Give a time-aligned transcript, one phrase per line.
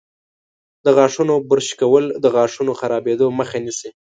[0.85, 3.89] د غاښونو برش کول د غاښونو خرابیدو مخه نیسي.